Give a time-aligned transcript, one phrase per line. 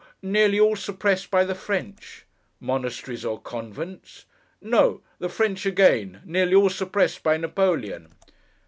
[0.23, 2.25] Nearly all suppressed by the French.'
[2.59, 4.25] 'Monasteries or convents?'
[4.59, 5.01] 'No.
[5.19, 6.21] The French again!
[6.25, 8.11] Nearly all suppressed by Napoleon.